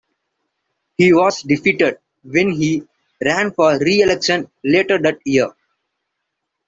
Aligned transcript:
He 0.97 1.13
was 1.13 1.43
defeated 1.43 1.99
when 2.23 2.49
he 2.53 2.81
ran 3.23 3.51
for 3.51 3.77
reelection 3.77 4.49
later 4.63 4.97
that 4.97 5.19
year. 5.25 5.53